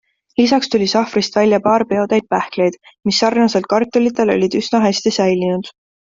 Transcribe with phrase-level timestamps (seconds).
[0.39, 2.79] Lisaks tuli sahvrist välja paar peotäit pähkleid,
[3.11, 5.71] mis sarnaselt kartulitele olid üsna hästi säilinud.